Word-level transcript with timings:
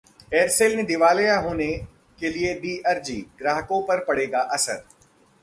Aircel 0.33 0.75
ने 0.75 0.83
दिवालिया 0.83 1.37
होने 1.39 1.67
के 2.19 2.29
लिए 2.29 2.53
दी 2.53 2.77
अर्जी, 2.87 3.19
ग्राहकों 3.39 3.81
पर 3.81 4.03
पड़ेगा 4.05 4.39
असर 4.53 4.83